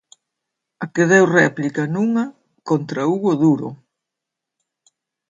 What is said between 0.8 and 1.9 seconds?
A que deu réplica